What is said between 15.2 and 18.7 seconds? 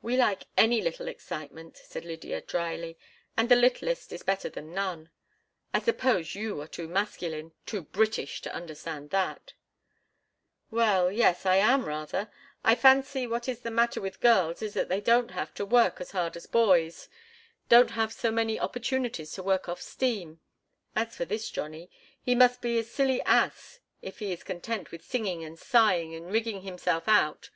have to work as hard as boys—don't have so many